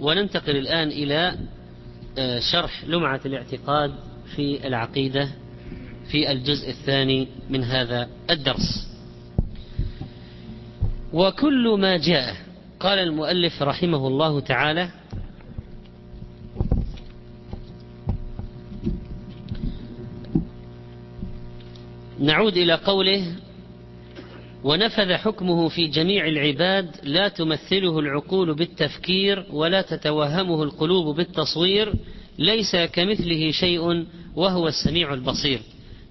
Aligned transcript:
وننتقل 0.00 0.56
الآن 0.56 0.88
إلى 0.88 1.36
آه، 2.18 2.40
شرح 2.52 2.84
لمعة 2.84 3.20
الاعتقاد 3.26 3.94
في 4.36 4.66
العقيدة 4.66 5.28
في 6.10 6.32
الجزء 6.32 6.70
الثاني 6.70 7.28
من 7.50 7.64
هذا 7.64 8.08
الدرس. 8.30 8.88
وكل 11.12 11.76
ما 11.80 11.96
جاء 11.96 12.36
قال 12.80 12.98
المؤلف 12.98 13.62
رحمه 13.62 14.06
الله 14.06 14.40
تعالى 14.40 14.90
نعود 22.18 22.56
إلى 22.56 22.74
قوله 22.74 23.36
ونفذ 24.66 25.12
حكمه 25.12 25.68
في 25.68 25.86
جميع 25.86 26.26
العباد 26.26 26.90
لا 27.02 27.28
تمثله 27.28 27.98
العقول 27.98 28.54
بالتفكير 28.54 29.46
ولا 29.50 29.82
تتوهمه 29.82 30.62
القلوب 30.62 31.16
بالتصوير 31.16 31.94
ليس 32.38 32.76
كمثله 32.76 33.50
شيء 33.50 34.06
وهو 34.36 34.68
السميع 34.68 35.14
البصير. 35.14 35.60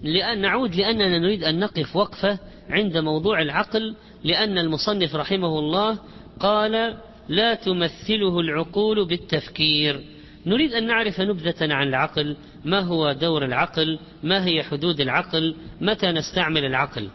لأن 0.03 0.41
نعود 0.41 0.75
لأننا 0.75 1.19
نريد 1.19 1.43
أن 1.43 1.59
نقف 1.59 1.95
وقفة 1.95 2.39
عند 2.69 2.97
موضوع 2.97 3.41
العقل 3.41 3.95
لأن 4.23 4.57
المصنف 4.57 5.15
رحمه 5.15 5.59
الله 5.59 5.99
قال 6.39 6.97
لا 7.29 7.53
تمثله 7.53 8.39
العقول 8.39 9.07
بالتفكير. 9.07 10.01
نريد 10.45 10.73
أن 10.73 10.87
نعرف 10.87 11.21
نبذة 11.21 11.73
عن 11.73 11.87
العقل 11.87 12.37
ما 12.65 12.79
هو 12.79 13.11
دور 13.11 13.45
العقل 13.45 13.99
ما 14.23 14.45
هي 14.45 14.63
حدود 14.63 15.01
العقل 15.01 15.55
متى 15.81 16.11
نستعمل 16.11 16.65
العقل. 16.65 17.09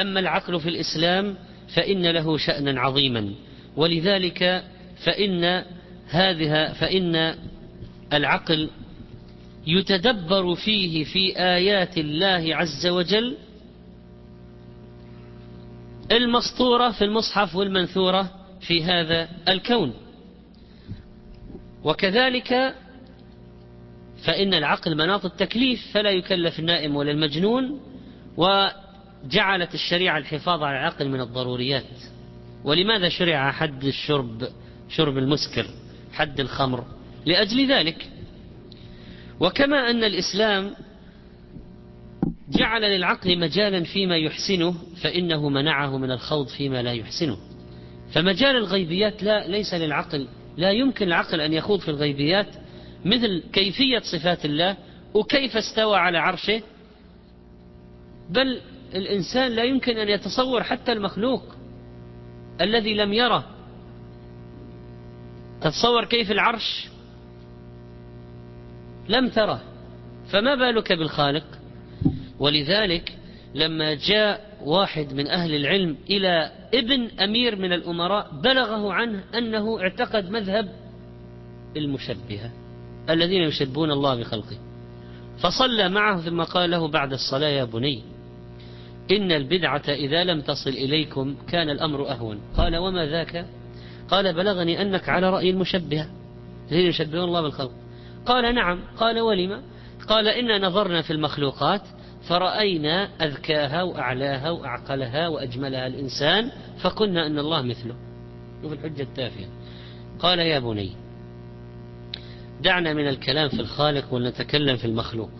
أما 0.00 0.20
العقل 0.20 0.60
في 0.60 0.68
الإسلام 0.68 1.36
فإن 1.74 2.06
له 2.06 2.36
شأنا 2.36 2.80
عظيما 2.80 3.30
ولذلك 3.76 4.64
فإن 5.04 5.64
هذه 6.08 6.72
فإن 6.72 7.34
العقل 8.12 8.70
يتدبر 9.66 10.54
فيه 10.54 11.04
في 11.04 11.38
آيات 11.38 11.98
الله 11.98 12.56
عز 12.56 12.86
وجل 12.86 13.36
المسطورة 16.12 16.90
في 16.90 17.04
المصحف 17.04 17.56
والمنثورة 17.56 18.30
في 18.60 18.84
هذا 18.84 19.28
الكون. 19.48 19.94
وكذلك 21.84 22.74
فإن 24.24 24.54
العقل 24.54 24.94
مناط 24.96 25.24
التكليف 25.24 25.92
فلا 25.92 26.10
يكلف 26.10 26.58
النائم 26.58 26.96
ولا 26.96 27.10
المجنون 27.10 27.80
وجعلت 29.24 29.74
الشريعة 29.74 30.18
الحفاظ 30.18 30.62
على 30.62 30.78
العقل 30.78 31.08
من 31.08 31.20
الضروريات. 31.20 31.84
ولماذا 32.64 33.08
شرع 33.08 33.52
حد 33.52 33.84
الشرب 33.84 34.48
شرب 34.88 35.18
المسكر 35.18 35.66
حد 36.12 36.40
الخمر؟ 36.40 36.84
لأجل 37.26 37.72
ذلك. 37.72 38.08
وكما 39.40 39.90
أن 39.90 40.04
الإسلام 40.04 40.74
جعل 42.48 42.82
للعقل 42.82 43.38
مجالا 43.38 43.84
فيما 43.84 44.16
يحسنه 44.16 44.74
فإنه 45.02 45.48
منعه 45.48 45.98
من 45.98 46.10
الخوض 46.10 46.48
فيما 46.48 46.82
لا 46.82 46.92
يحسنه. 46.92 47.38
فمجال 48.12 48.56
الغيبيات 48.56 49.22
لا 49.22 49.48
ليس 49.48 49.74
للعقل. 49.74 50.28
لا 50.56 50.70
يمكن 50.70 51.06
العقل 51.06 51.40
أن 51.40 51.52
يخوض 51.52 51.80
في 51.80 51.88
الغيبيات 51.88 52.46
مثل 53.04 53.42
كيفية 53.52 53.98
صفات 53.98 54.44
الله 54.44 54.76
وكيف 55.14 55.56
استوى 55.56 55.96
على 55.96 56.18
عرشه. 56.18 56.62
بل 58.30 58.60
الإنسان 58.94 59.52
لا 59.52 59.64
يمكن 59.64 59.96
أن 59.96 60.08
يتصور 60.08 60.62
حتى 60.62 60.92
المخلوق 60.92 61.42
الذي 62.60 62.94
لم 62.94 63.12
يره. 63.12 63.44
تتصور 65.60 66.04
كيف 66.04 66.30
العرش 66.30 66.88
لم 69.08 69.28
تره. 69.28 69.60
فما 70.32 70.54
بالك 70.54 70.92
بالخالق؟ 70.92 71.44
ولذلك 72.38 73.18
لما 73.54 73.94
جاء 73.94 74.58
واحد 74.64 75.12
من 75.12 75.26
أهل 75.26 75.54
العلم 75.54 75.96
إلى 76.10 76.52
ابن 76.74 77.10
أمير 77.20 77.56
من 77.56 77.72
الأمراء 77.72 78.40
بلغه 78.42 78.92
عنه 78.92 79.24
أنه 79.34 79.80
اعتقد 79.80 80.30
مذهب 80.30 80.68
المشبهة 81.76 82.52
الذين 83.10 83.42
يشبهون 83.42 83.90
الله 83.90 84.14
بخلقه. 84.14 84.58
فصلى 85.42 85.88
معه 85.88 86.20
ثم 86.20 86.42
قال 86.42 86.70
له 86.70 86.88
بعد 86.88 87.12
الصلاة 87.12 87.48
يا 87.48 87.64
بني 87.64 88.02
إن 89.10 89.32
البدعة 89.32 89.82
إذا 89.88 90.24
لم 90.24 90.40
تصل 90.40 90.70
إليكم 90.70 91.36
كان 91.48 91.70
الأمر 91.70 92.10
أهون. 92.10 92.40
قال 92.56 92.76
وما 92.76 93.06
ذاك؟ 93.06 93.46
قال 94.10 94.34
بلغني 94.34 94.82
أنك 94.82 95.08
على 95.08 95.30
رأي 95.30 95.50
المشبهة. 95.50 96.08
الذين 96.70 96.86
يشبهون 96.86 97.24
الله 97.24 97.42
بالخلق. 97.42 97.72
قال 98.26 98.54
نعم. 98.54 98.80
قال 98.96 99.20
ولم؟ 99.20 99.62
قال 100.08 100.28
إنا 100.28 100.58
نظرنا 100.58 101.02
في 101.02 101.12
المخلوقات 101.12 101.82
فرأينا 102.28 103.08
أذكاها 103.24 103.82
وأعلاها 103.82 104.50
وأعقلها 104.50 105.28
وأجملها 105.28 105.86
الإنسان 105.86 106.50
فقلنا 106.82 107.26
أن 107.26 107.38
الله 107.38 107.62
مثله. 107.62 107.94
شوف 108.62 108.72
الحجة 108.72 109.02
التافهة. 109.02 109.48
قال 110.18 110.38
يا 110.38 110.58
بني 110.58 110.90
دعنا 112.62 112.94
من 112.94 113.08
الكلام 113.08 113.48
في 113.48 113.60
الخالق 113.60 114.14
ولنتكلم 114.14 114.76
في 114.76 114.84
المخلوق. 114.84 115.30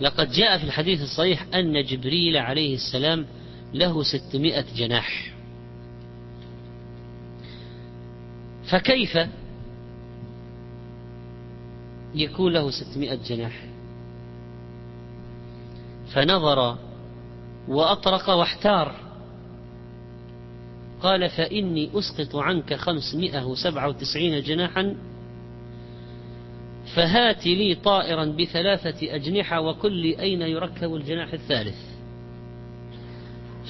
لقد 0.00 0.30
جاء 0.30 0.58
في 0.58 0.64
الحديث 0.64 1.02
الصحيح 1.02 1.46
أن 1.54 1.84
جبريل 1.84 2.36
عليه 2.36 2.74
السلام 2.74 3.26
له 3.74 4.02
ستمائة 4.02 4.64
جناح. 4.76 5.32
فكيف 8.70 9.18
يكون 12.14 12.52
له 12.52 12.70
ستمائة 12.70 13.18
جناح؟ 13.28 13.64
فنظر 16.14 16.78
وأطرق 17.68 18.30
واحتار. 18.30 18.94
قال 21.02 21.30
فإني 21.30 21.90
أسقط 21.94 22.36
عنك 22.36 22.74
خمسمائة 22.74 23.44
وسبعة 23.44 23.88
وتسعين 23.88 24.42
جناحا 24.42 24.96
فهات 26.98 27.46
لي 27.46 27.74
طائرا 27.74 28.24
بثلاثة 28.24 29.14
أجنحة 29.14 29.60
وقل 29.60 29.92
لي 29.92 30.20
أين 30.20 30.42
يركب 30.42 30.94
الجناح 30.94 31.32
الثالث. 31.32 31.76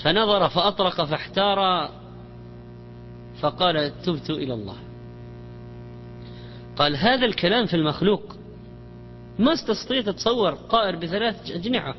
فنظر 0.02 0.48
فأطرق 0.48 1.04
فاحتار 1.04 1.90
فقال 3.40 4.02
تبت 4.02 4.30
إلى 4.30 4.54
الله. 4.54 4.76
قال 6.76 6.96
هذا 6.96 7.26
الكلام 7.26 7.66
في 7.66 7.74
المخلوق. 7.74 8.36
ما 9.38 9.52
استطيع 9.52 10.00
تتصور 10.00 10.52
طائر 10.52 10.96
بثلاث 10.96 11.50
أجنحة 11.50 11.94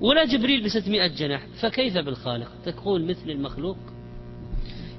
ولا 0.00 0.24
جبريل 0.24 0.64
بستمائة 0.64 1.06
جناح. 1.06 1.46
فكيف 1.60 1.98
بالخالق؟ 1.98 2.48
تكون 2.64 3.06
مثل 3.06 3.30
المخلوق. 3.30 3.78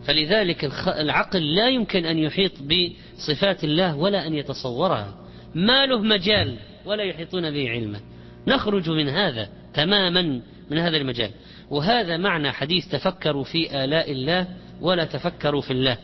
فلذلك 0.06 0.66
العقل 0.88 1.56
لا 1.56 1.70
يمكن 1.70 2.06
أن 2.06 2.18
يحيط 2.18 2.52
بصفات 2.62 3.64
الله 3.64 3.96
ولا 3.96 4.28
أن 4.28 4.34
يتصورها. 4.34 5.25
ما 5.56 5.86
له 5.86 6.02
مجال 6.02 6.58
ولا 6.86 7.04
يحيطون 7.04 7.52
به 7.52 7.70
علما. 7.70 8.00
نخرج 8.48 8.90
من 8.90 9.10
هذا 9.10 9.50
تماما 9.74 10.42
من 10.72 10.78
هذا 10.78 10.98
المجال. 10.98 11.32
وهذا 11.70 12.18
معنى 12.18 12.52
حديث 12.52 12.88
تفكروا 12.88 13.44
في 13.44 13.84
آلاء 13.84 14.12
الله 14.12 14.48
ولا 14.82 15.06
تفكروا 15.06 15.62
في 15.62 15.72
الله. 15.72 15.98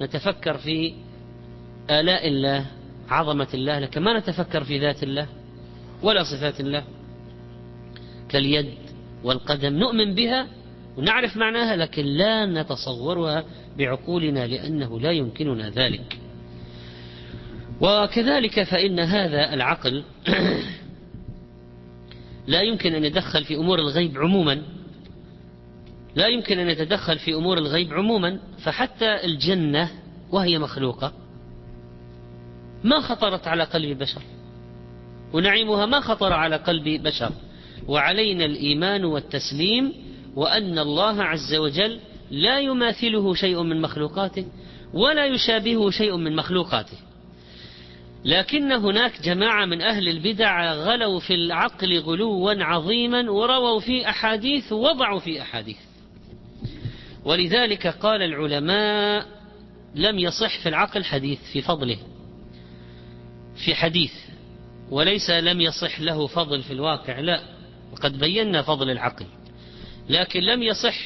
نتفكر 0.00 0.56
في 0.58 0.94
آلاء 1.90 2.28
الله 2.28 2.66
عظمة 3.08 3.48
الله 3.54 3.78
لكن 3.78 4.02
ما 4.02 4.18
نتفكر 4.18 4.64
في 4.64 4.78
ذات 4.78 5.02
الله 5.02 5.26
ولا 6.02 6.22
صفات 6.22 6.60
الله. 6.60 6.84
كاليد 8.28 8.66
والقدم 9.24 9.76
نؤمن 9.76 10.14
بها 10.14 10.46
ونعرف 10.96 11.36
معناها 11.36 11.76
لكن 11.76 12.04
لا 12.04 12.46
نتصورها 12.46 13.44
بعقولنا 13.78 14.46
لأنه 14.46 15.00
لا 15.00 15.10
يمكننا 15.10 15.70
ذلك. 15.70 16.18
وكذلك 17.80 18.62
فإن 18.62 19.00
هذا 19.00 19.54
العقل 19.54 20.04
لا 22.46 22.62
يمكن 22.62 22.94
أن 22.94 23.04
يدخل 23.04 23.44
في 23.44 23.56
أمور 23.56 23.78
الغيب 23.78 24.18
عموما. 24.18 24.62
لا 26.14 26.26
يمكن 26.26 26.58
أن 26.58 26.68
يتدخل 26.68 27.18
في 27.18 27.34
أمور 27.34 27.58
الغيب 27.58 27.92
عموما 27.92 28.40
فحتى 28.64 29.24
الجنة 29.24 29.90
وهي 30.30 30.58
مخلوقة 30.58 31.12
ما 32.84 33.00
خطرت 33.00 33.48
على 33.48 33.64
قلب 33.64 33.98
بشر 33.98 34.22
ونعيمها 35.32 35.86
ما 35.86 36.00
خطر 36.00 36.32
على 36.32 36.56
قلب 36.56 37.02
بشر. 37.02 37.32
وعلينا 37.88 38.44
الإيمان 38.44 39.04
والتسليم 39.04 39.92
وأن 40.36 40.78
الله 40.78 41.22
عز 41.22 41.54
وجل 41.54 42.00
لا 42.30 42.60
يماثله 42.60 43.34
شيء 43.34 43.62
من 43.62 43.80
مخلوقاته 43.80 44.46
ولا 44.94 45.26
يشابهه 45.26 45.90
شيء 45.90 46.16
من 46.16 46.36
مخلوقاته. 46.36 46.96
لكن 48.26 48.72
هناك 48.72 49.22
جماعة 49.22 49.64
من 49.64 49.82
أهل 49.82 50.08
البدع 50.08 50.72
غلوا 50.72 51.20
في 51.20 51.34
العقل 51.34 51.98
غلوا 51.98 52.64
عظيما 52.64 53.30
ورووا 53.30 53.80
في 53.80 54.08
أحاديث 54.08 54.72
ووضعوا 54.72 55.20
في 55.20 55.42
أحاديث. 55.42 55.76
ولذلك 57.24 57.86
قال 57.86 58.22
العلماء 58.22 59.26
لم 59.94 60.18
يصح 60.18 60.62
في 60.62 60.68
العقل 60.68 61.04
حديث 61.04 61.38
في 61.52 61.62
فضله 61.62 61.98
في 63.64 63.74
حديث 63.74 64.12
وليس 64.90 65.30
لم 65.30 65.60
يصح 65.60 66.00
له 66.00 66.26
فضل 66.26 66.62
في 66.62 66.72
الواقع 66.72 67.20
لا 67.20 67.42
وقد 67.92 68.18
بينا 68.18 68.62
فضل 68.62 68.90
العقل 68.90 69.26
لكن 70.08 70.40
لم 70.40 70.62
يصح 70.62 70.96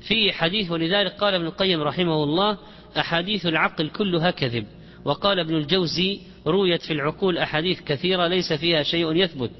فيه 0.00 0.32
حديث. 0.32 0.70
ولذلك 0.70 1.12
قال 1.12 1.34
ابن 1.34 1.46
القيم 1.46 1.82
رحمه 1.82 2.24
الله 2.24 2.58
أحاديث 2.98 3.46
العقل 3.46 3.88
كلها 3.88 4.30
كذب 4.30 4.66
وقال 5.04 5.38
ابن 5.38 5.54
الجوزي 5.54 6.20
رويت 6.46 6.82
في 6.82 6.92
العقول 6.92 7.38
أحاديث 7.38 7.80
كثيرة 7.80 8.26
ليس 8.26 8.52
فيها 8.52 8.82
شيء 8.82 9.16
يثبت. 9.16 9.50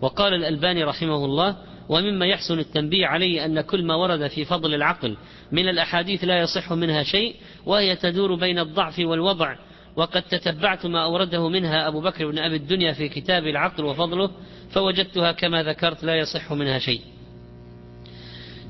وقال 0.00 0.34
الألباني 0.34 0.84
رحمه 0.84 1.24
الله 1.24 1.56
ومما 1.88 2.26
يحسن 2.26 2.58
التنبيه 2.58 3.06
عليه 3.06 3.44
أن 3.44 3.60
كل 3.60 3.84
ما 3.84 3.94
ورد 3.94 4.26
في 4.26 4.44
فضل 4.44 4.74
العقل 4.74 5.16
من 5.52 5.68
الأحاديث 5.68 6.24
لا 6.24 6.40
يصح 6.40 6.72
منها 6.72 7.02
شيء 7.02 7.34
وهي 7.66 7.96
تدور 7.96 8.34
بين 8.34 8.58
الضعف 8.58 8.98
والوضع 8.98 9.56
وقد 9.96 10.22
تتبعت 10.22 10.86
ما 10.86 11.04
أورده 11.04 11.48
منها 11.48 11.88
أبو 11.88 12.00
بكر 12.00 12.30
بن 12.30 12.38
أبي 12.38 12.56
الدنيا 12.56 12.92
في 12.92 13.08
كتاب 13.08 13.46
العقل 13.46 13.84
وفضله 13.84 14.30
فوجدتها 14.70 15.32
كما 15.32 15.62
ذكرت 15.62 16.04
لا 16.04 16.16
يصح 16.16 16.52
منها 16.52 16.78
شيء. 16.78 17.00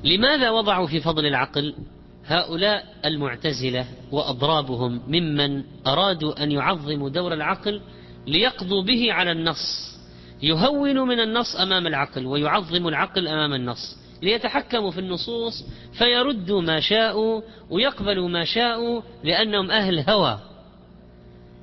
لماذا 0.03 0.49
وضعوا 0.49 0.87
في 0.87 0.99
فضل 0.99 1.25
العقل؟ 1.25 1.75
هؤلاء 2.25 2.85
المعتزلة 3.05 3.85
وأضرابهم 4.11 5.01
ممن 5.07 5.63
أرادوا 5.87 6.43
أن 6.43 6.51
يعظموا 6.51 7.09
دور 7.09 7.33
العقل 7.33 7.81
ليقضوا 8.27 8.83
به 8.83 9.13
على 9.13 9.31
النص 9.31 9.97
يهون 10.43 10.99
من 10.99 11.19
النص 11.19 11.55
أمام 11.55 11.87
العقل 11.87 12.25
ويعظم 12.25 12.87
العقل 12.87 13.27
أمام 13.27 13.53
النص 13.53 13.97
ليتحكموا 14.21 14.91
في 14.91 14.99
النصوص 14.99 15.65
فيردوا 15.93 16.61
ما 16.61 16.79
شاءوا 16.79 17.41
ويقبلوا 17.69 18.29
ما 18.29 18.45
شاءوا 18.45 19.01
لأنهم 19.23 19.71
أهل 19.71 20.09
هوى. 20.09 20.39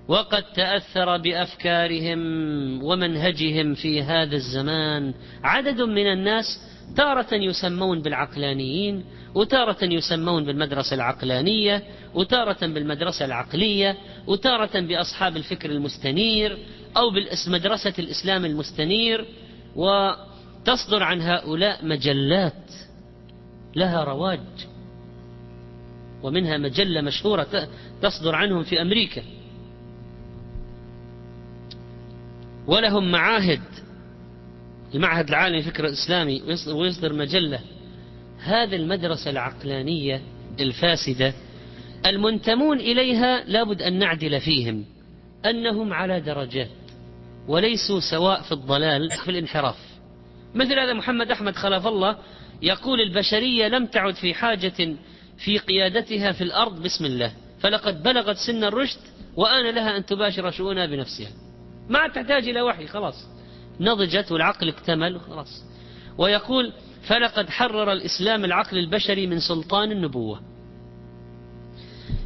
وقد 0.08 0.42
تأثر 0.42 1.16
بأفكارهم 1.16 2.18
ومنهجهم 2.82 3.74
في 3.74 4.02
هذا 4.02 4.36
الزمان 4.36 5.14
عدد 5.44 5.80
من 5.80 6.12
الناس 6.12 6.44
تارة 6.96 7.34
يسمون 7.34 8.02
بالعقلانيين 8.02 9.04
وتارة 9.38 9.84
يسمون 9.84 10.44
بالمدرسة 10.44 10.94
العقلانية 10.94 11.82
وتارة 12.14 12.66
بالمدرسة 12.66 13.24
العقلية 13.24 13.96
وتارة 14.26 14.80
بأصحاب 14.80 15.36
الفكر 15.36 15.70
المستنير 15.70 16.58
أو 16.96 17.10
بمدرسة 17.10 17.94
الإسلام 17.98 18.44
المستنير 18.44 19.24
وتصدر 19.76 21.02
عن 21.02 21.20
هؤلاء 21.20 21.84
مجلات 21.84 22.72
لها 23.76 24.04
رواج 24.04 24.40
ومنها 26.22 26.58
مجلة 26.58 27.00
مشهورة 27.00 27.68
تصدر 28.02 28.34
عنهم 28.34 28.62
في 28.62 28.82
أمريكا. 28.82 29.22
ولهم 32.66 33.10
معاهد 33.10 33.62
المعهد 34.94 35.28
العالمي 35.28 35.58
للفكر 35.58 35.84
الإسلامي 35.84 36.42
ويصدر 36.72 37.12
مجلة 37.12 37.60
هذه 38.42 38.76
المدرسة 38.76 39.30
العقلانية 39.30 40.22
الفاسدة 40.60 41.34
المنتمون 42.06 42.80
إليها 42.80 43.44
لابد 43.44 43.82
أن 43.82 43.98
نعدل 43.98 44.40
فيهم 44.40 44.84
أنهم 45.46 45.92
على 45.92 46.20
درجات 46.20 46.68
وليسوا 47.48 48.00
سواء 48.10 48.42
في 48.42 48.52
الضلال 48.52 49.10
في 49.10 49.30
الانحراف. 49.30 49.76
مثل 50.54 50.78
هذا 50.78 50.92
محمد 50.92 51.30
أحمد 51.30 51.56
خلف 51.56 51.86
الله 51.86 52.18
يقول 52.62 53.00
البشرية 53.00 53.68
لم 53.68 53.86
تعد 53.86 54.14
في 54.14 54.34
حاجة 54.34 54.96
في 55.38 55.58
قيادتها 55.58 56.32
في 56.32 56.44
الأرض 56.44 56.82
بسم 56.82 57.04
الله 57.04 57.32
فلقد 57.60 58.02
بلغت 58.02 58.36
سن 58.36 58.64
الرشد 58.64 59.00
وآن 59.36 59.74
لها 59.74 59.96
أن 59.96 60.06
تباشر 60.06 60.50
شؤونها 60.50 60.86
بنفسها. 60.86 61.30
ما 61.88 62.08
تحتاج 62.08 62.48
إلى 62.48 62.62
وحي 62.62 62.86
خلاص. 62.86 63.14
نضجت 63.80 64.32
والعقل 64.32 64.68
اكتمل 64.68 65.20
خلاص. 65.20 65.62
ويقول 66.18 66.72
فلقد 67.02 67.50
حرر 67.50 67.92
الإسلام 67.92 68.44
العقل 68.44 68.78
البشري 68.78 69.26
من 69.26 69.40
سلطان 69.40 69.92
النبوة. 69.92 70.40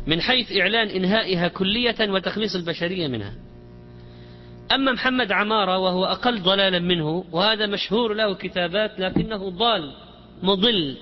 من 0.06 0.20
حيث 0.20 0.52
إعلان 0.52 0.88
إنهائها 0.88 1.48
كلية 1.48 1.96
وتخليص 2.00 2.54
البشرية 2.54 3.08
منها. 3.08 3.34
أما 4.72 4.92
محمد 4.92 5.32
عمارة 5.32 5.78
وهو 5.78 6.04
أقل 6.04 6.40
ضلالا 6.40 6.78
منه 6.78 7.24
وهذا 7.32 7.66
مشهور 7.66 8.14
له 8.14 8.34
كتابات 8.34 9.00
لكنه 9.00 9.50
ضال 9.50 9.92
مضل. 10.42 10.96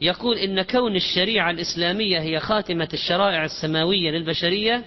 يقول 0.00 0.36
إن 0.36 0.62
كون 0.62 0.96
الشريعة 0.96 1.50
الإسلامية 1.50 2.20
هي 2.20 2.40
خاتمة 2.40 2.88
الشرائع 2.92 3.44
السماوية 3.44 4.10
للبشرية 4.10 4.84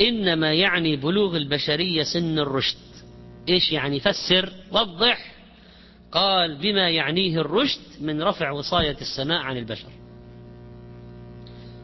إنما 0.00 0.52
يعني 0.52 0.96
بلوغ 0.96 1.36
البشرية 1.36 2.02
سن 2.02 2.38
الرشد. 2.38 2.78
إيش 3.48 3.72
يعني؟ 3.72 4.00
فسر 4.00 4.52
وضح. 4.72 5.39
قال 6.12 6.56
بما 6.56 6.90
يعنيه 6.90 7.40
الرشد 7.40 7.80
من 8.00 8.22
رفع 8.22 8.50
وصاية 8.50 8.96
السماء 9.00 9.38
عن 9.38 9.56
البشر. 9.56 9.88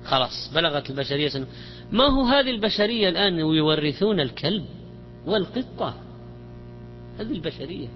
خلاص 0.04 0.50
بلغت 0.54 0.90
البشرية 0.90 1.28
سنة. 1.28 1.46
ما 1.92 2.04
هو 2.04 2.22
هذه 2.22 2.50
البشرية 2.50 3.08
الآن 3.08 3.38
يورثون 3.38 4.20
الكلب 4.20 4.64
والقطة؟ 5.26 5.94
هذه 7.18 7.32
البشرية. 7.32 7.88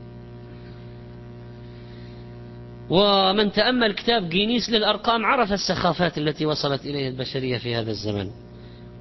ومن 2.90 3.52
تأمل 3.52 3.92
كتاب 3.92 4.28
جينيس 4.28 4.70
للأرقام 4.70 5.26
عرف 5.26 5.52
السخافات 5.52 6.18
التي 6.18 6.46
وصلت 6.46 6.86
إليها 6.86 7.08
البشرية 7.08 7.58
في 7.58 7.74
هذا 7.74 7.90
الزمن. 7.90 8.30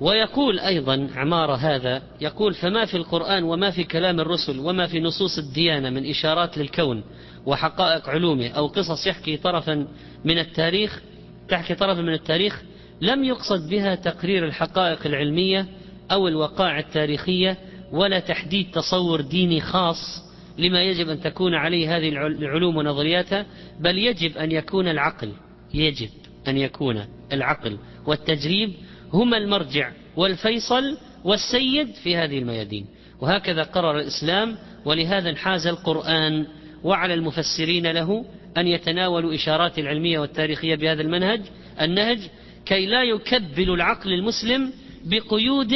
ويقول 0.01 0.59
أيضا 0.59 1.09
عمارة 1.15 1.55
هذا 1.55 2.01
يقول 2.21 2.53
فما 2.53 2.85
في 2.85 2.97
القرآن 2.97 3.43
وما 3.43 3.71
في 3.71 3.83
كلام 3.83 4.19
الرسل 4.19 4.59
وما 4.59 4.87
في 4.87 4.99
نصوص 4.99 5.37
الديانة 5.37 5.89
من 5.89 6.09
إشارات 6.09 6.57
للكون 6.57 7.03
وحقائق 7.45 8.09
علومه 8.09 8.47
أو 8.47 8.67
قصص 8.67 9.07
يحكي 9.07 9.37
طرفا 9.37 9.87
من 10.25 10.39
التاريخ 10.39 11.01
تحكي 11.49 11.75
طرفا 11.75 12.01
من 12.01 12.13
التاريخ 12.13 12.61
لم 13.01 13.23
يقصد 13.23 13.69
بها 13.69 13.95
تقرير 13.95 14.45
الحقائق 14.45 14.99
العلمية 15.05 15.65
أو 16.11 16.27
الوقائع 16.27 16.79
التاريخية 16.79 17.57
ولا 17.91 18.19
تحديد 18.19 18.71
تصور 18.71 19.21
ديني 19.21 19.61
خاص 19.61 20.23
لما 20.57 20.83
يجب 20.83 21.09
أن 21.09 21.21
تكون 21.21 21.53
عليه 21.53 21.97
هذه 21.97 22.09
العلوم 22.09 22.77
ونظرياتها 22.77 23.45
بل 23.79 23.97
يجب 23.97 24.37
أن 24.37 24.51
يكون 24.51 24.87
العقل 24.87 25.31
يجب 25.73 26.09
أن 26.47 26.57
يكون 26.57 27.05
العقل 27.33 27.77
والتجريب 28.05 28.73
هما 29.13 29.37
المرجع 29.37 29.91
والفيصل 30.17 30.97
والسيد 31.23 31.87
في 32.03 32.17
هذه 32.17 32.39
الميادين. 32.39 32.85
وهكذا 33.21 33.63
قرر 33.63 33.99
الإسلام 33.99 34.57
ولهذا 34.85 35.29
انحاز 35.29 35.67
القرآن 35.67 36.47
وعلى 36.83 37.13
المفسرين 37.13 37.87
له 37.87 38.25
أن 38.57 38.67
يتناولوا 38.67 39.35
إشارات 39.35 39.79
العلمية 39.79 40.19
والتاريخية 40.19 40.75
بهذا 40.75 41.01
المنهج. 41.01 41.41
النهج 41.81 42.19
كي 42.65 42.85
لا 42.85 43.03
يكبل 43.03 43.73
العقل 43.73 44.13
المسلم 44.13 44.73
بقيود 45.05 45.73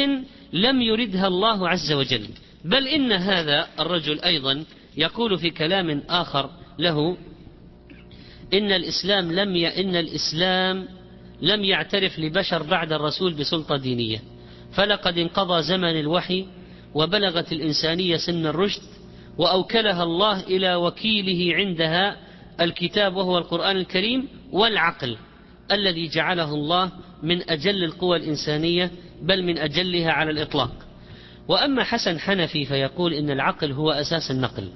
لم 0.52 0.82
يردها 0.82 1.26
الله 1.26 1.68
عز 1.68 1.92
وجل. 1.92 2.26
بل 2.64 2.88
إن 2.88 3.12
هذا 3.12 3.68
الرجل 3.80 4.20
أيضا 4.20 4.64
يقول 4.96 5.38
في 5.38 5.50
كلام 5.50 6.02
آخر 6.08 6.50
له 6.78 7.16
إن 8.54 8.72
الإسلام 8.72 9.32
لم 9.32 9.56
ي... 9.56 9.68
إن 9.80 9.96
الإسلام 9.96 10.88
لم 11.42 11.64
يعترف 11.64 12.18
لبشر 12.18 12.62
بعد 12.62 12.92
الرسول 12.92 13.34
بسلطة 13.34 13.76
دينية. 13.76 14.22
فلقد 14.72 15.18
انقضى 15.18 15.62
زمن 15.62 16.00
الوحي 16.00 16.46
وبلغت 16.94 17.52
الإنسانية 17.52 18.16
سن 18.16 18.46
الرشد 18.46 18.82
وأوكلها 19.38 20.02
الله 20.02 20.40
إلى 20.40 20.74
وكيله 20.74 21.56
عندها 21.56 22.16
الكتاب 22.60 23.16
وهو 23.16 23.38
القرآن 23.38 23.76
الكريم 23.76 24.28
والعقل 24.52 25.16
الذي 25.72 26.08
جعله 26.08 26.54
الله 26.54 26.90
من 27.22 27.50
أجل 27.50 27.84
القوى 27.84 28.16
الإنسانية 28.16 28.90
بل 29.22 29.42
من 29.42 29.58
أجلها 29.58 30.12
على 30.12 30.30
الإطلاق. 30.30 30.70
وأما 31.48 31.84
حسن 31.84 32.18
حنفي 32.18 32.64
فيقول 32.64 33.14
إن 33.14 33.30
العقل 33.30 33.72
هو 33.72 33.90
أساس 33.90 34.30
النقل 34.30 34.68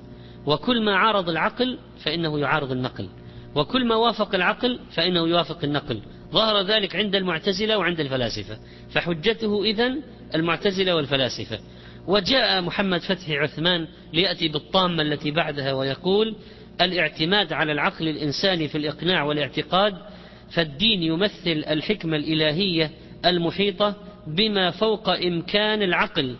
وكل 0.46 0.84
ما 0.84 0.96
عارض 0.96 1.28
العقل 1.28 1.78
فإنه 2.04 2.38
يعارض 2.38 2.72
النقل 2.72 3.08
وكل 3.54 3.86
ما 3.86 3.96
وافق 3.96 4.34
العقل 4.34 4.80
فإنه 4.94 5.20
يوافق 5.28 5.64
النقل 5.64 6.00
ظهر 6.32 6.62
ذلك 6.62 6.96
عند 6.96 7.14
المعتزلة 7.14 7.78
وعند 7.78 8.00
الفلاسفة. 8.00 8.58
فحجته 8.90 9.64
إذن 9.64 10.02
المعتزلة 10.34 10.96
والفلاسفة. 10.96 11.58
وجاء 12.06 12.62
محمد 12.62 13.00
فتحي 13.00 13.36
عثمان 13.36 13.86
ليأتي 14.12 14.48
بالطامة 14.48 15.02
التي 15.02 15.30
بعدها 15.30 15.72
ويقول 15.72 16.36
الإعتماد 16.80 17.52
على 17.52 17.72
العقل 17.72 18.08
الإنساني 18.08 18.68
في 18.68 18.78
الإقناع 18.78 19.22
والاعتقاد 19.22 19.94
فالدين 20.50 21.02
يمثل 21.02 21.64
الحكمة 21.70 22.16
الإلهية 22.16 22.90
المحيطة 23.26 23.96
بما 24.26 24.70
فوق 24.70 25.08
إمكان 25.08 25.82
العقل. 25.82 26.36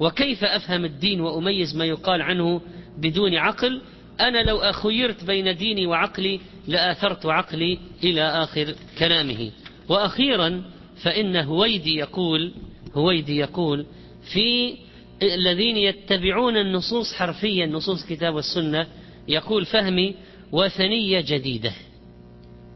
وكيف 0.00 0.44
أفهم 0.44 0.84
الدين 0.84 1.20
وأميز 1.20 1.76
ما 1.76 1.84
يقال 1.84 2.22
عنه 2.22 2.60
بدون 2.98 3.34
عقل؟ 3.34 3.82
أنا 4.20 4.42
لو 4.42 4.58
أخيرت 4.58 5.24
بين 5.24 5.56
ديني 5.56 5.86
وعقلي 5.86 6.40
لآثرت 6.68 7.26
عقلي 7.26 7.78
إلى 8.04 8.22
آخر 8.22 8.74
كلامه. 8.98 9.50
وأخيرا 9.88 10.62
فإن 11.02 11.36
هويدي 11.36 11.96
يقول 11.96 12.52
هويدي 12.94 13.36
يقول 13.36 13.86
في 14.32 14.74
الذين 15.22 15.76
يتبعون 15.76 16.56
النصوص 16.56 17.14
حرفيا 17.14 17.66
نصوص 17.66 18.06
كتاب 18.06 18.34
والسنة 18.34 18.86
يقول 19.28 19.64
فهمي 19.64 20.14
وثنية 20.52 21.20
جديدة. 21.20 21.72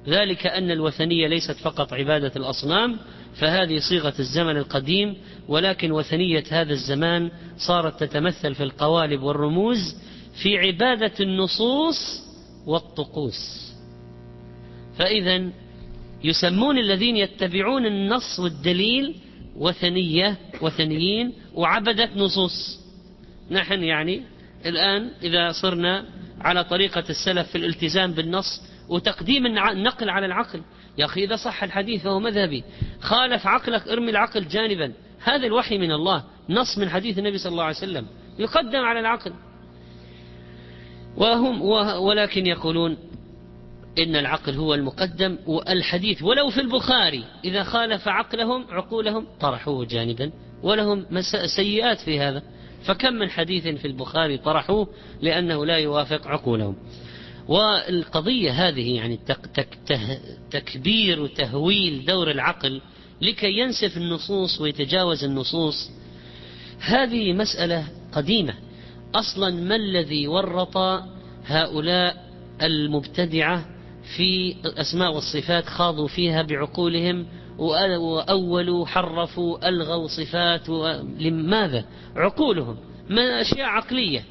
ذلك 0.09 0.47
أن 0.47 0.71
الوثنية 0.71 1.27
ليست 1.27 1.57
فقط 1.57 1.93
عبادة 1.93 2.33
الأصنام 2.37 2.99
فهذه 3.35 3.79
صيغة 3.79 4.15
الزمن 4.19 4.57
القديم 4.57 5.17
ولكن 5.49 5.93
وثنية 5.93 6.45
هذا 6.51 6.73
الزمان 6.73 7.31
صارت 7.57 8.05
تتمثل 8.05 8.55
في 8.55 8.63
القوالب 8.63 9.23
والرموز 9.23 9.97
في 10.43 10.59
عبادة 10.59 11.13
النصوص 11.21 12.23
والطقوس. 12.67 13.73
فإذا 14.99 15.51
يسمون 16.25 16.79
الذين 16.79 17.17
يتبعون 17.17 17.87
النص 17.87 18.41
والدليل 18.41 19.17
وثنية 19.57 20.39
وثنيين 20.61 21.33
وعبدة 21.55 22.11
نصوص. 22.17 22.81
نحن 23.51 23.83
يعني 23.83 24.23
الآن 24.67 25.11
إذا 25.23 25.53
صرنا 25.53 26.07
على 26.41 26.65
طريقة 26.65 27.05
السلف 27.11 27.49
في 27.51 27.59
الالتزام 27.59 28.13
بالنص 28.13 28.63
وتقديم 28.89 29.47
النقل 29.47 30.11
على 30.11 30.27
العقل. 30.27 30.63
يا 30.99 31.05
أخي 31.05 31.25
إذا 31.25 31.37
صح 31.37 31.63
الحديث 31.63 32.03
فهو 32.03 32.21
مذهبي. 32.21 32.65
خالف 33.01 33.47
عقلك 33.47 33.89
ارمي 33.89 34.11
العقل 34.11 34.49
جانبا. 34.49 34.93
هذا 35.25 35.47
الوحي 35.47 35.79
من 35.79 35.93
الله. 35.93 36.25
نص 36.49 36.79
من 36.79 36.89
حديث 36.89 37.19
النبي 37.19 37.39
صلى 37.39 37.53
الله 37.53 37.65
عليه 37.65 37.77
وسلم. 37.77 38.07
يقدم 38.39 38.79
على 38.79 39.01
العقل. 39.01 39.33
وهم 41.17 41.63
ولكن 42.03 42.47
يقولون 42.47 42.97
إن 43.99 44.17
العقل 44.17 44.55
هو 44.55 44.75
المقدم 44.75 45.39
والحديث 45.47 46.23
ولو 46.23 46.51
في 46.51 46.61
البخاري 46.61 47.25
إذا 47.45 47.63
خالف 47.63 48.09
عقلهم 48.09 48.67
عقولهم 48.71 49.27
طرحوه 49.41 49.85
جانبا 49.85 50.31
ولهم 50.63 51.07
سيئات 51.57 52.01
في 52.01 52.21
هذا. 52.21 52.43
فكم 52.85 53.13
من 53.13 53.31
حديث 53.31 53.69
في 53.69 53.85
البخاري 53.85 54.39
طرحوه 54.39 54.89
لأنه 55.21 55.67
لا 55.67 55.77
يوافق 55.77 56.27
عقولهم. 56.27 56.77
والقضية 57.49 58.69
هذه 58.69 58.97
يعني 58.97 59.19
تكبير 60.51 61.21
وتهويل 61.21 62.05
دور 62.05 62.31
العقل 62.31 62.81
لكي 63.21 63.59
ينسف 63.59 63.97
النصوص 63.97 64.61
ويتجاوز 64.61 65.25
النصوص 65.25 65.91
هذه 66.81 67.33
مسألة 67.33 67.87
قديمة. 68.13 68.55
أصلا 69.15 69.51
ما 69.51 69.77
الذي 69.77 70.29
ورط 70.29 70.77
هؤلاء 71.47 72.33
المبتدعة 72.63 73.65
في 74.17 74.57
الأسماء 74.65 75.15
والصفات 75.15 75.67
خاضوا 75.67 76.09
فيها 76.09 76.43
بعقولهم 76.43 77.27
وأولوا 77.59 78.87
حرفوا 78.87 79.69
ألغوا 79.69 80.07
صفات 80.07 80.69
لماذا؟ 81.19 81.85
عقولهم. 82.17 82.77
ما 83.11 83.41
أشياء 83.41 83.67
عقلية. 83.67 84.25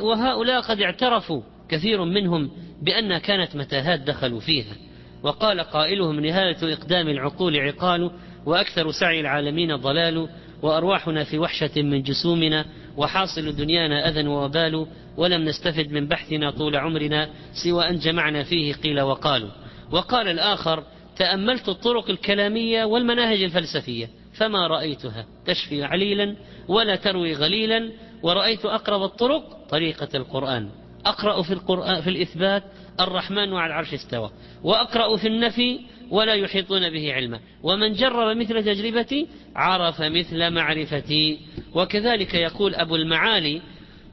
وهؤلاء 0.00 0.60
قد 0.60 0.80
اعترفوا 0.80 1.42
كثير 1.68 2.04
منهم 2.04 2.50
بأنها 2.82 3.18
كانت 3.18 3.56
متاهات 3.56 4.00
دخلوا 4.00 4.40
فيها. 4.40 4.76
وقال 5.22 5.60
قائلهم 5.60 6.20
نهاية 6.20 6.56
إقدام 6.62 7.08
العقول 7.08 7.56
عقال 7.56 8.10
وأكثر 8.46 8.90
سعي 8.90 9.20
العالمين 9.20 9.76
ضلال 9.76 10.28
وأرواحنا 10.62 11.24
في 11.24 11.38
وحشة 11.38 11.82
من 11.82 12.02
جسومنا 12.02 12.64
وحاصل 12.98 13.56
دنيانا 13.56 14.08
أذى 14.08 14.28
ووبال 14.28 14.86
ولم 15.16 15.44
نستفد 15.44 15.92
من 15.92 16.08
بحثنا 16.08 16.50
طول 16.50 16.76
عمرنا 16.76 17.28
سوى 17.64 17.88
أن 17.88 17.98
جمعنا 17.98 18.42
فيه 18.42 18.74
قيل 18.74 19.00
وقالوا. 19.00 19.50
وقال 19.90 20.28
الآخر 20.28 20.84
تأملت 21.16 21.68
الطرق 21.68 22.10
الكلامية 22.10 22.84
والمناهج 22.84 23.42
الفلسفية 23.42 24.08
فما 24.34 24.66
رأيتها؟ 24.66 25.26
تشفي 25.46 25.84
عليلا 25.84 26.36
ولا 26.68 26.96
تروي 26.96 27.34
غليلا 27.34 27.90
ورأيت 28.22 28.64
أقرب 28.64 29.02
الطرق 29.02 29.42
طريقة 29.70 30.08
القرآن. 30.14 30.68
أقرأ 31.06 31.42
في 31.42 31.52
القرآن 31.52 32.00
في 32.00 32.10
الإثبات 32.10 32.62
الرحمن 33.00 33.54
على 33.54 33.66
العرش 33.66 33.94
استوى. 33.94 34.30
وأقرأ 34.62 35.16
في 35.16 35.26
النفي 35.26 35.80
ولا 36.10 36.34
يحيطون 36.34 36.90
به 36.90 37.12
علما. 37.12 37.40
ومن 37.62 37.92
جرب 37.92 38.36
مثل 38.36 38.64
تجربتي 38.64 39.26
عرف 39.56 40.00
مثل 40.00 40.50
معرفتي. 40.50 41.38
وكذلك 41.74 42.34
يقول 42.34 42.74
أبو 42.74 42.96
المعالي 42.96 43.62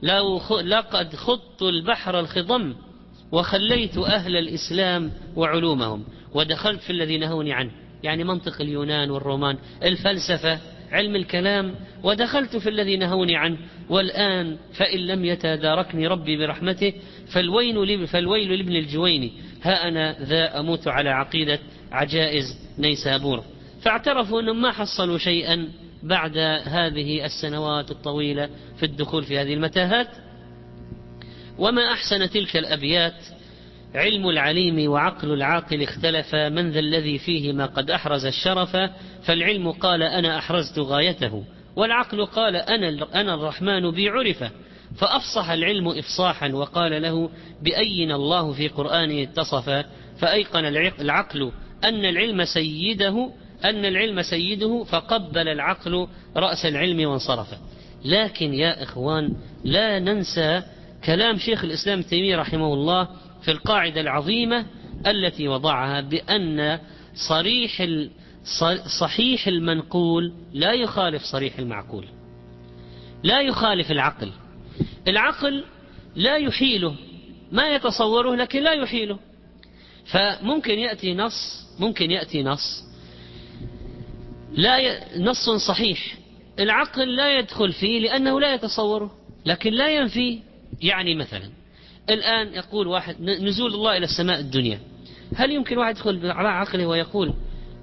لو 0.02 0.40
لقد 0.60 1.16
خضت 1.16 1.62
البحر 1.62 2.20
الخضم 2.20 2.74
وخليت 3.32 3.98
أهل 3.98 4.36
الإسلام 4.36 5.12
وعلومهم 5.36 6.04
ودخلت 6.34 6.80
في 6.80 6.90
الذي 6.90 7.18
نهوني 7.18 7.52
عنه. 7.52 7.70
يعني 8.02 8.24
منطق 8.24 8.60
اليونان 8.60 9.10
والرومان 9.10 9.58
الفلسفة 9.82 10.60
علم 10.92 11.16
الكلام 11.16 11.74
ودخلت 12.02 12.56
في 12.56 12.68
الذي 12.68 12.96
نهوني 12.96 13.36
عنه. 13.36 13.56
والآن 13.90 14.56
فإن 14.78 14.98
لم 14.98 15.24
يتداركني 15.24 16.06
ربي 16.06 16.36
برحمته 16.36 16.92
فالويل 17.32 18.06
فالويل 18.06 18.58
لابن 18.58 18.76
الجويني 18.76 19.32
ها 19.62 19.88
أنا 19.88 20.16
ذا 20.22 20.60
أموت 20.60 20.88
على 20.88 21.10
عقيدة 21.10 21.58
عجائز 21.92 22.58
نيسابور 22.78 23.44
فاعترفوا 23.82 24.40
أنهم 24.40 24.62
ما 24.62 24.72
حصلوا 24.72 25.18
شيئا 25.18 25.68
بعد 26.02 26.38
هذه 26.64 27.24
السنوات 27.24 27.90
الطويلة 27.90 28.48
في 28.76 28.86
الدخول 28.86 29.24
في 29.24 29.38
هذه 29.38 29.54
المتاهات. 29.54 30.08
وما 31.58 31.92
أحسن 31.92 32.30
تلك 32.30 32.56
الأبيات؟ 32.56 33.14
علم 33.94 34.28
العليم 34.28 34.90
وعقل 34.90 35.32
العاقل 35.32 35.82
اختلفا 35.82 36.48
من 36.48 36.70
ذا 36.70 36.78
الذي 36.78 37.18
فيهما 37.18 37.66
قد 37.66 37.90
أحرز 37.90 38.26
الشرف. 38.26 38.76
فالعلم 39.22 39.70
قال 39.70 40.02
أنا 40.02 40.38
أحرزت 40.38 40.78
غايته 40.78 41.44
والعقل 41.76 42.26
قال 42.26 42.56
أنا, 42.56 43.06
أنا 43.20 43.34
الرحمن 43.34 43.90
بي 43.90 44.08
عرف 44.08 44.44
فأفصح 44.98 45.50
العلم 45.50 45.88
إفصاحا 45.88 46.48
وقال 46.48 47.02
له 47.02 47.30
بأين 47.62 48.12
الله 48.12 48.52
في 48.52 48.68
قرآنه 48.68 49.22
اتصف؟ 49.22 49.84
فأيقن 50.18 50.64
العقل 51.00 51.52
أن 51.84 52.04
العلم 52.04 52.44
سيده 52.44 53.30
أن 53.64 53.84
العلم 53.84 54.22
سيده 54.22 54.84
فقبل 54.84 55.48
العقل 55.48 56.08
رأس 56.36 56.66
العلم 56.66 57.08
وانصرف. 57.08 57.54
لكن 58.04 58.54
يا 58.54 58.82
إخوان 58.82 59.36
لا 59.64 59.98
ننسى 59.98 60.62
كلام 61.04 61.38
شيخ 61.38 61.64
الإسلام 61.64 62.02
تيمية 62.02 62.36
رحمه 62.36 62.74
الله 62.74 63.08
في 63.42 63.50
القاعدة 63.50 64.00
العظيمة 64.00 64.66
التي 65.06 65.48
وضعها 65.48 66.00
بأن 66.00 66.78
صريح 67.28 67.86
صحيح 69.00 69.46
المنقول 69.48 70.32
لا 70.52 70.72
يخالف 70.72 71.22
صريح 71.22 71.58
المعقول. 71.58 72.04
لا 73.22 73.40
يخالف 73.40 73.90
العقل. 73.90 74.32
العقل 75.08 75.64
لا 76.16 76.36
يحيله 76.36 76.96
ما 77.52 77.74
يتصوره 77.74 78.34
لكن 78.34 78.62
لا 78.62 78.72
يحيله. 78.72 79.18
فممكن 80.06 80.78
يأتي 80.78 81.14
نص 81.14 81.66
ممكن 81.78 82.10
يأتي 82.10 82.42
نص. 82.42 82.84
لا 84.52 84.78
ي... 84.78 85.00
نص 85.18 85.50
صحيح. 85.50 86.16
العقل 86.58 87.16
لا 87.16 87.38
يدخل 87.38 87.72
فيه 87.72 88.00
لأنه 88.00 88.40
لا 88.40 88.54
يتصوره 88.54 89.10
لكن 89.46 89.72
لا 89.72 89.88
ينفي. 89.88 90.40
يعني 90.82 91.14
مثلا 91.14 91.50
الآن 92.10 92.54
يقول 92.54 92.86
واحد 92.86 93.20
نزول 93.20 93.74
الله 93.74 93.96
إلى 93.96 94.04
السماء 94.04 94.40
الدنيا. 94.40 94.80
هل 95.36 95.50
يمكن 95.50 95.78
واحد 95.78 95.96
يدخل 95.96 96.30
على 96.30 96.48
عقله 96.48 96.86
ويقول 96.86 97.34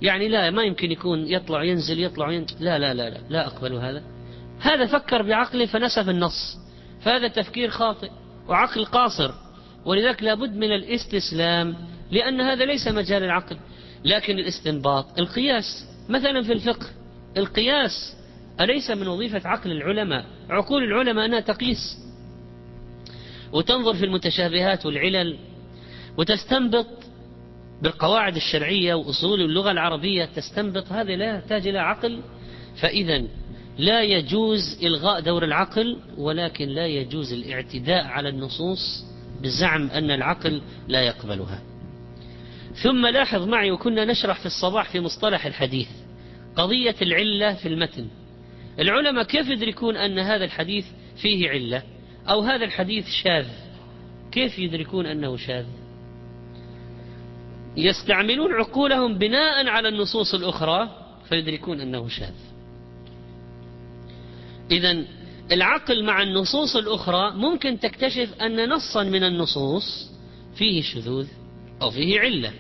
يعني 0.02 0.28
لا 0.28 0.50
ما 0.50 0.64
يمكن 0.64 0.92
يكون 0.92 1.28
يطلع 1.28 1.64
ينزل 1.64 2.04
يطلع 2.04 2.32
ينزل. 2.32 2.56
لا 2.60 2.80
لا 2.80 2.94
لا 2.94 3.10
لا, 3.10 3.18
لا 3.30 3.48
أقبل 3.48 3.74
هذا. 3.74 4.04
هذا 4.60 4.86
فكر 4.86 5.22
بعقله 5.22 5.66
فنسف 5.66 6.10
النص. 6.10 6.63
فهذا 7.04 7.28
تفكير 7.28 7.70
خاطئ 7.70 8.10
وعقل 8.48 8.86
قاصر. 8.86 9.32
ولذلك 9.86 10.24
لابد 10.24 10.56
من 10.56 10.72
الاستسلام 10.72 11.76
لأن 12.12 12.42
هذا 12.42 12.66
ليس 12.66 12.88
مجال 12.88 13.24
العقل 13.24 13.58
لكن 14.06 14.40
الاستنباط. 14.40 15.20
القياس 15.20 15.86
مثلا 16.10 16.42
في 16.42 16.54
الفقه 16.54 16.88
القياس 17.38 18.16
أليس 18.62 18.92
من 18.92 19.08
وظيفة 19.08 19.50
عقل 19.50 19.72
العلماء؟ 19.72 20.26
عقول 20.50 20.84
العلماء 20.84 21.26
أنها 21.26 21.40
تقيس. 21.40 21.98
وتنظر 23.54 23.94
في 23.94 24.06
المتشابهات 24.06 24.86
والعلل 24.86 25.38
وتستنبط 26.18 26.88
بالقواعد 27.82 28.36
الشرعية 28.36 28.94
وأصول 28.94 29.42
اللغة 29.42 29.72
العربية. 29.72 30.26
تستنبط 30.26 30.92
هذه 30.92 31.16
لا 31.16 31.36
يحتاج 31.36 31.68
إلى 31.68 31.80
عقل. 31.80 32.22
فإذا 32.82 33.24
لا 33.78 34.02
يجوز 34.02 34.80
إلغاء 34.84 35.20
دور 35.20 35.44
العقل 35.44 35.98
ولكن 36.18 36.70
لا 36.70 36.88
يجوز 36.88 37.34
الاعتداء 37.34 38.06
على 38.06 38.30
النصوص 38.30 39.06
بزعم 39.42 39.90
أن 39.90 40.12
العقل 40.12 40.62
لا 40.88 41.02
يقبلها. 41.02 41.62
ثم 42.84 43.06
لاحظ 43.08 43.48
معي 43.48 43.72
وكنا 43.72 44.06
نشرح 44.06 44.40
في 44.40 44.46
الصباح 44.46 44.90
في 44.90 45.00
مصطلح 45.00 45.46
الحديث 45.46 45.88
قضية 46.56 46.96
العلة 47.02 47.54
في 47.54 47.68
المتن. 47.68 48.08
العلماء 48.80 49.24
كيف 49.24 49.50
يدركون 49.50 49.98
أن 49.98 50.20
هذا 50.20 50.46
الحديث 50.46 50.86
فيه 51.22 51.50
علة؟ 51.50 51.84
أو 52.30 52.42
هذا 52.42 52.66
الحديث 52.66 53.06
شاذ؟ 53.24 53.48
كيف 54.32 54.60
يدركون 54.60 55.06
أنه 55.06 55.38
شاذ؟ 55.38 55.66
يستعملون 57.78 58.54
عقولهم 58.54 59.18
بناء 59.18 59.68
على 59.68 59.90
النصوص 59.90 60.34
الأخرى 60.34 60.90
فيدركون 61.30 61.82
أنه 61.82 62.08
شاذ. 62.08 62.53
إذا 64.72 65.04
العقل 65.52 66.04
مع 66.04 66.24
النصوص 66.24 66.76
الأخرى 66.76 67.32
ممكن 67.36 67.80
تكتشف 67.80 68.34
أن 68.42 68.70
نصا 68.70 69.04
من 69.04 69.24
النصوص 69.24 70.12
فيه 70.56 70.82
شذوذ 70.82 71.28
أو 71.82 71.92
فيه 71.92 72.20
علة. 72.20 72.52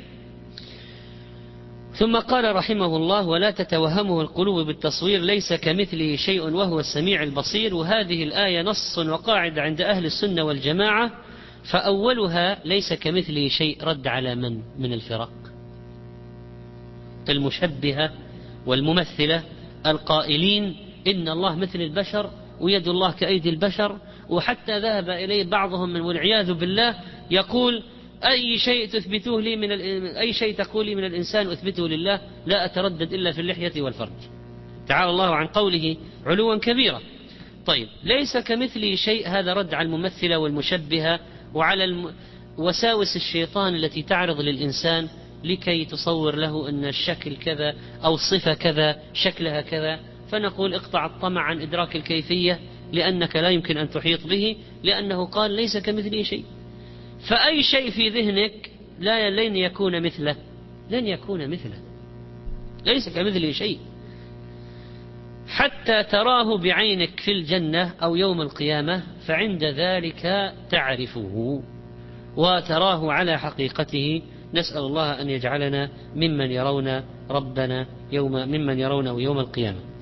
ثم 1.93 2.17
قال 2.17 2.55
رحمه 2.55 2.95
الله 2.95 3.27
ولا 3.27 3.51
تتوهمه 3.51 4.21
القلوب 4.21 4.65
بالتصوير 4.65 5.21
ليس 5.21 5.53
كمثله 5.53 6.15
شيء 6.15 6.41
وهو 6.41 6.79
السميع 6.79 7.23
البصير. 7.23 7.75
وهذه 7.75 8.23
الآية 8.23 8.61
نص 8.61 8.97
وقاعدة 8.97 9.61
عند 9.61 9.81
أهل 9.81 10.05
السنة 10.05 10.43
والجماعة. 10.43 11.11
فأولها 11.71 12.59
ليس 12.65 12.93
كمثله 12.93 13.47
شيء 13.47 13.83
رد 13.83 14.07
على 14.07 14.35
من؟ 14.35 14.61
من 14.79 14.93
الفرق. 14.93 15.31
المشبهة 17.29 18.11
والممثلة 18.65 19.43
القائلين 19.85 20.75
إن 21.07 21.29
الله 21.29 21.55
مثل 21.55 21.81
البشر 21.81 22.29
ويد 22.61 22.87
الله 22.87 23.11
كأيدي 23.11 23.49
البشر 23.49 23.97
وحتى 24.29 24.79
ذهب 24.79 25.09
إليه 25.09 25.43
بعضهم 25.43 25.89
من 25.89 26.01
والعياذ 26.01 26.53
بالله 26.53 26.95
يقول 27.31 27.83
أي 28.23 28.57
شيء 28.57 28.87
تثبتوه 28.87 29.41
لي 29.41 29.55
من 29.55 29.71
أي 30.05 30.33
شيء 30.33 30.55
تقول 30.55 30.85
لي 30.85 30.95
من 30.95 31.03
الإنسان 31.03 31.47
أثبته 31.47 31.87
لله 31.87 32.21
لا 32.45 32.65
أتردد 32.65 33.13
إلا 33.13 33.31
في 33.31 33.41
اللحية 33.41 33.81
والفرج 33.81 34.09
تعالى 34.87 35.09
الله 35.09 35.35
عن 35.35 35.47
قوله 35.47 35.97
علوا 36.25 36.57
كبيرا 36.57 37.01
طيب 37.65 37.87
ليس 38.03 38.37
كمثله 38.37 38.95
شيء 38.95 39.27
هذا 39.27 39.53
رد 39.53 39.73
على 39.73 39.85
الممثلة 39.85 40.37
والمشبهة 40.37 41.19
وعلى. 41.53 42.13
وساوس 42.57 43.15
الشيطان 43.15 43.75
التي 43.75 44.03
تعرض 44.03 44.41
للإنسان 44.41 45.07
لكي 45.43 45.85
تصور 45.85 46.35
له 46.35 46.69
أن 46.69 46.85
الشكل 46.85 47.35
كذا 47.35 47.75
أو 48.03 48.13
الصفة 48.13 48.53
كذا 48.53 48.99
شكلها 49.13 49.61
كذا 49.61 49.99
فنقول 50.31 50.73
اقطع 50.73 51.05
الطمع 51.05 51.41
عن 51.41 51.61
إدراك 51.61 51.95
الكيفية 51.95 52.59
لأنك 52.91 53.35
لا 53.35 53.49
يمكن 53.49 53.77
أن 53.77 53.89
تحيط 53.89 54.27
به 54.27 54.57
لأنه 54.83 55.25
قال 55.25 55.51
ليس 55.51 55.77
كمثله 55.77 56.23
شيء. 56.23 56.45
فأي 57.29 57.63
شيء 57.63 57.91
في 57.91 58.09
ذهنك 58.09 58.71
لا 58.99 59.29
لن 59.29 59.55
يكون 59.55 60.01
مثله 60.01 60.35
لن 60.89 61.07
يكون 61.07 61.49
مثله 61.49 61.77
ليس 62.85 63.09
كمثله 63.09 63.51
شيء. 63.51 63.79
حتى 65.47 66.03
تراه 66.03 66.57
بعينك 66.57 67.19
في 67.19 67.31
الجنة 67.31 67.93
أو 68.03 68.15
يوم 68.15 68.41
القيامة 68.41 69.03
فعند 69.27 69.63
ذلك 69.63 70.53
تعرفه 70.71 71.61
وتراه 72.37 73.11
على 73.11 73.39
حقيقته. 73.39 74.21
نسأل 74.53 74.77
الله 74.77 75.21
أن 75.21 75.29
يجعلنا 75.29 75.89
ممن 76.15 76.51
يرون 76.51 77.01
ربنا 77.29 77.87
يوم 78.11 78.31
ممن 78.31 78.79
يرونه 78.79 79.21
يوم 79.21 79.39
القيامة. 79.39 79.92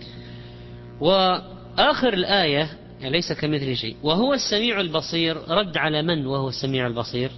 وآخر 1.02 2.14
الآية 2.14 2.70
يعني 3.02 3.14
ليس 3.14 3.34
كمثل 3.34 3.76
شيء 3.76 3.96
وهو 4.04 4.34
السميع 4.34 4.82
البصير 4.82 5.38
رد 5.50 5.78
على 5.78 6.02
من 6.02 6.26
وهو 6.26 6.50
السميع 6.50 6.88
البصير؟ 6.88 7.32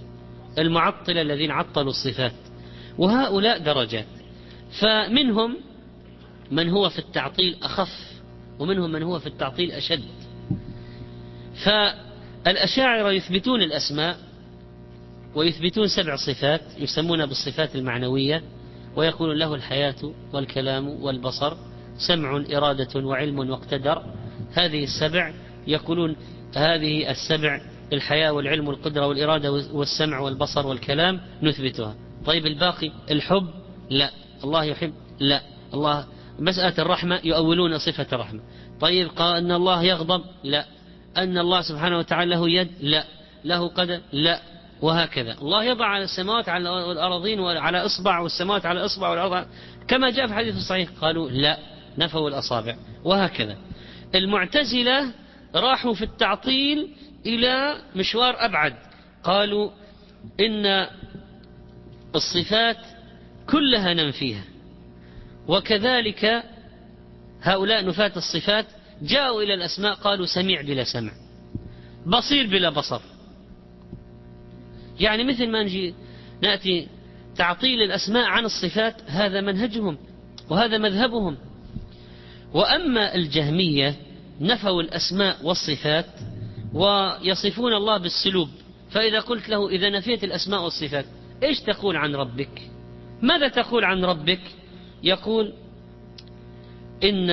المعطلة 0.58 1.22
الذين 1.22 1.50
عطلوا 1.50 1.90
الصفات 1.90 2.32
وهؤلاء 2.98 3.58
درجات. 3.58 4.06
فمنهم 4.80 5.56
من 6.50 6.68
هو 6.68 6.88
في 6.88 6.98
التعطيل 6.98 7.56
أخف 7.62 8.12
ومنهم 8.58 8.92
من 8.92 9.02
هو 9.02 9.18
في 9.18 9.26
التعطيل 9.26 9.72
أشد. 9.72 10.04
فالأشاعرة 11.64 13.12
يثبتون 13.12 13.62
الأسماء 13.62 14.18
ويثبتون 15.34 15.88
سبع 15.88 16.16
صفات 16.16 16.62
يسمونها 16.78 17.26
بالصفات 17.26 17.76
المعنوية 17.76 18.42
ويقول 18.96 19.40
له 19.40 19.54
الحياة 19.54 20.12
والكلام 20.32 20.88
والبصر. 20.88 21.56
سمع 21.98 22.44
إرادة 22.52 23.06
وعلم 23.06 23.38
واقتدر. 23.50 24.02
هذه 24.54 24.84
السبع 24.84 25.32
يقولون 25.66 26.16
هذه 26.56 27.10
السبع 27.10 27.60
الحياة 27.92 28.32
والعلم 28.32 28.68
والقدرة 28.68 29.06
والإرادة 29.06 29.52
والسمع 29.52 30.18
والبصر 30.18 30.66
والكلام 30.66 31.20
نثبتها. 31.42 31.94
طيب 32.26 32.46
الباقي 32.46 32.90
الحب؟ 33.10 33.46
لا. 33.90 34.10
الله 34.44 34.64
يحب؟ 34.64 34.92
لا. 35.20 35.40
الله 35.74 36.06
مسألة 36.38 36.74
الرحمة 36.78 37.20
يؤولون 37.24 37.78
صفة 37.78 38.06
الرحمة. 38.12 38.40
طيب 38.80 39.08
قال 39.08 39.36
أن 39.36 39.52
الله 39.52 39.82
يغضب؟ 39.82 40.22
لا. 40.44 40.66
أن 41.16 41.38
الله 41.38 41.60
سبحانه 41.60 41.98
وتعالى 41.98 42.30
له 42.30 42.50
يد؟ 42.50 42.68
لا. 42.80 43.04
له 43.44 43.68
قدم؟ 43.68 44.00
لا. 44.12 44.40
وهكذا. 44.82 45.32
الله 45.42 45.64
يضع 45.64 45.86
على 45.86 46.04
السماوات 46.04 46.48
على 46.48 46.92
الأراضين 46.92 47.40
وعلى 47.40 47.78
إصبع 47.78 48.18
والسماوات 48.18 48.66
على 48.66 48.84
إصبع 48.84 49.08
والأرض. 49.08 49.46
كما 49.88 50.10
جاء 50.10 50.26
في 50.26 50.32
الحديث 50.32 50.56
الصحيح 50.56 50.88
قالوا 51.00 51.30
لا. 51.30 51.73
نفوا 51.98 52.28
الأصابع. 52.28 52.76
وهكذا. 53.04 53.56
المعتزلة 54.14 55.12
راحوا 55.54 55.94
في 55.94 56.04
التعطيل 56.04 56.88
إلى 57.26 57.76
مشوار 57.96 58.34
أبعد. 58.38 58.74
قالوا 59.24 59.70
إن 60.40 60.86
الصفات 62.14 62.76
كلها 63.48 63.94
ننفيها 63.94 64.44
وكذلك 65.48 66.42
هؤلاء 67.42 67.86
نفاة 67.86 68.12
الصفات 68.16 68.66
جاءوا 69.02 69.42
إلى 69.42 69.54
الأسماء 69.54 69.94
قالوا 69.94 70.26
سميع 70.26 70.62
بلا 70.62 70.84
سمع. 70.84 71.12
بصير 72.06 72.46
بلا 72.46 72.70
بصر. 72.70 73.00
يعني 75.00 75.24
مثل 75.24 75.50
ما 75.50 75.62
نجي 75.62 75.94
نأتي 76.42 76.88
تعطيل 77.36 77.82
الأسماء 77.82 78.24
عن 78.24 78.44
الصفات 78.44 79.02
هذا 79.06 79.40
منهجهم 79.40 79.98
وهذا 80.50 80.78
مذهبهم. 80.78 81.36
وأما 82.54 83.14
الجهمية 83.14 83.96
نفوا 84.40 84.82
الأسماء 84.82 85.36
والصفات 85.42 86.06
ويصفون 86.74 87.74
الله 87.74 87.98
بالسلوب 87.98 88.48
فإذا 88.90 89.20
قلت 89.20 89.48
له 89.48 89.68
إذا 89.68 89.90
نفيت 89.90 90.24
الأسماء 90.24 90.64
والصفات 90.64 91.04
إيش 91.42 91.60
تقول 91.60 91.96
عن 91.96 92.14
ربك؟ 92.14 92.62
ماذا 93.22 93.48
تقول 93.48 93.84
عن 93.84 94.04
ربك؟ 94.04 94.40
يقول 95.02 95.52
إن 97.04 97.30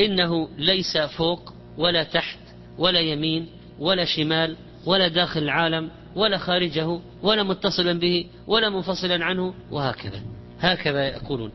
إنه 0.00 0.48
ليس 0.58 0.98
فوق 0.98 1.52
ولا 1.78 2.02
تحت 2.02 2.38
ولا 2.78 3.00
يمين 3.00 3.46
ولا 3.78 4.04
شمال 4.04 4.56
ولا 4.86 5.08
داخل 5.08 5.42
العالم 5.42 5.90
ولا 6.16 6.38
خارجه 6.38 7.00
ولا 7.22 7.42
متصلا 7.42 7.92
به 7.92 8.26
ولا 8.46 8.70
منفصلا 8.70 9.24
عنه 9.24 9.54
وهكذا 9.70 10.22
هكذا 10.60 11.06
يقولون. 11.08 11.52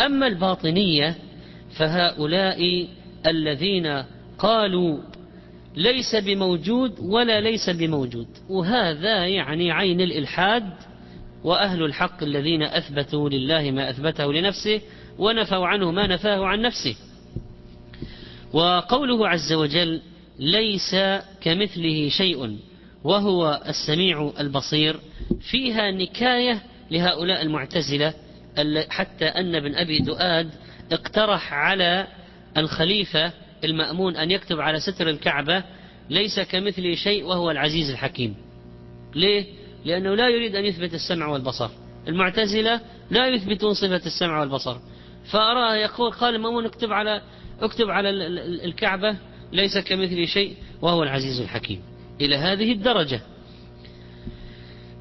أما 0.00 0.26
الباطنية 0.26 1.16
فهؤلاء 1.76 2.88
الذين 3.26 4.02
قالوا 4.38 4.98
ليس 5.76 6.16
بموجود 6.16 7.00
ولا 7.00 7.40
ليس 7.40 7.70
بموجود. 7.70 8.28
وهذا 8.48 9.26
يعني 9.26 9.72
عين 9.72 10.00
الإلحاد 10.00 10.72
وأهل 11.44 11.82
الحق 11.82 12.22
الذين 12.22 12.62
أثبتوا 12.62 13.28
لله 13.28 13.70
ما 13.70 13.90
أثبته 13.90 14.32
لنفسه 14.32 14.80
ونفوا 15.18 15.66
عنه 15.66 15.90
ما 15.90 16.06
نفاه 16.06 16.44
عن 16.44 16.62
نفسه. 16.62 16.96
وقوله 18.52 19.28
عز 19.28 19.52
وجل 19.52 20.00
ليس 20.38 20.96
كمثله 21.40 22.08
شيء 22.08 22.58
وهو 23.04 23.62
السميع 23.68 24.32
البصير 24.40 25.00
فيها 25.50 25.90
نكاية 25.90 26.62
لهؤلاء 26.90 27.42
المعتزلة 27.42 28.14
حتى 28.90 29.24
أن 29.24 29.54
ابن 29.54 29.74
أبي 29.74 29.98
دؤاد 29.98 30.50
اقترح 30.92 31.52
على 31.52 32.06
الخليفة 32.56 33.32
المأمون 33.64 34.16
أن 34.16 34.30
يكتب 34.30 34.60
على 34.60 34.80
ستر 34.80 35.08
الكعبة 35.08 35.64
ليس 36.10 36.40
كمثله 36.40 36.94
شيء 36.94 37.24
وهو 37.24 37.50
العزيز 37.50 37.90
الحكيم. 37.90 38.36
ليه؟ 39.14 39.46
لأنه 39.84 40.14
لا 40.14 40.28
يريد 40.28 40.56
أن 40.56 40.64
يثبت 40.64 40.94
السمع 40.94 41.26
والبصر. 41.26 41.70
المعتزلة 42.08 42.80
لا 43.10 43.28
يثبتون 43.28 43.74
صفة 43.74 44.06
السمع 44.06 44.40
والبصر. 44.40 44.76
فأرى 45.30 45.80
يقول 45.80 46.12
قال 46.12 46.34
المأمون 46.34 46.64
اكتب 46.64 46.92
على 46.92 47.22
اكتب 47.60 47.90
على 47.90 48.10
الكعبة 48.64 49.16
ليس 49.52 49.78
كمثله 49.78 50.26
شيء 50.26 50.56
وهو 50.82 51.02
العزيز 51.02 51.40
الحكيم. 51.40 51.82
إلى 52.20 52.36
هذه 52.36 52.72
الدرجة. 52.72 53.20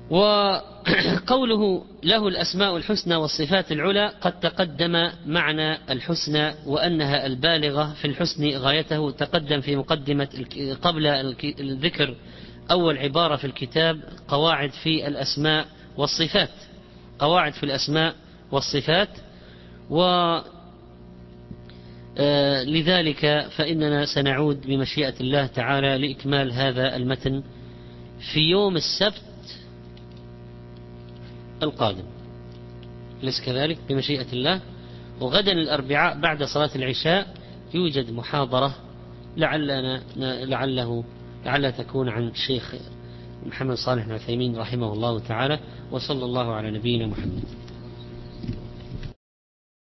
وقوله 0.10 1.84
له 2.04 2.28
الأسماء 2.28 2.78
الحسنى 2.78 3.16
والصفات 3.16 3.72
العلى 3.72 4.12
قد 4.22 4.40
تقدم 4.40 5.10
معنى 5.26 5.92
الحسنى 5.92 6.54
وأنها 6.66 7.26
البالغة 7.26 7.94
في 7.94 8.06
الحسن 8.06 8.58
غايته 8.58 9.12
تقدم 9.12 9.62
في 9.62 9.76
مقدمة 9.76 10.46
قبل 10.82 11.08
الذكر 11.60 12.16
أول 12.72 12.98
عبارة 12.98 13.36
في 13.36 13.46
الكتاب 13.46 14.02
قواعد 14.28 14.70
في 14.70 15.08
الأسماء 15.08 15.66
والصفات 15.98 16.50
قواعد 17.20 17.54
في 17.54 17.64
الأسماء 17.64 18.16
والصفات 18.52 19.10
و 19.90 20.02
آه، 22.20 22.64
لذلك 22.64 23.48
فإننا 23.58 24.06
سنعود 24.06 24.68
بمشيئة 24.68 25.14
الله 25.22 25.46
تعالى 25.46 25.98
لإكمال 25.98 26.52
هذا 26.52 26.96
المتن 26.96 27.44
في 28.34 28.40
يوم 28.40 28.76
السبت 28.76 29.22
القادم. 31.64 32.04
أليس 33.24 33.42
كذلك؟ 33.46 33.78
بمشيئة 33.90 34.34
الله. 34.34 34.62
وغدا 35.22 35.52
الأربعاء 35.52 36.20
بعد 36.20 36.44
صلاة 36.44 36.70
العشاء 36.76 37.34
يوجد 37.74 38.12
محاضرة 38.12 38.76
لعلنا 39.38 40.02
لعله 40.46 41.04
لعلها 41.46 41.72
تكون 41.72 42.10
عن 42.10 42.28
الشيخ 42.28 42.76
محمد 43.46 43.76
صالح 43.76 44.06
بن 44.06 44.12
عثيمين 44.12 44.58
رحمه 44.58 44.94
الله 44.94 45.20
تعالى. 45.20 45.60
وصلى 45.92 46.26
الله 46.26 46.54
على 46.54 46.72
نبينا 46.72 47.08
محمد. 47.08 47.44